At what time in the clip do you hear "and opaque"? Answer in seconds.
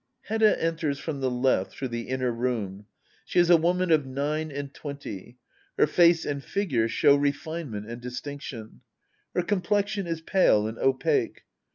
10.65-11.43